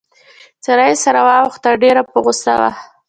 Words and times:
څېره 0.63 0.85
يې 0.89 0.95
سره 1.03 1.19
واوښته، 1.27 1.69
ډېره 1.83 2.01
په 2.09 2.17
غوسه 2.23 2.53
وه. 2.59 2.71